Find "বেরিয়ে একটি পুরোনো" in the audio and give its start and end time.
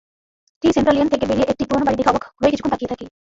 1.29-1.85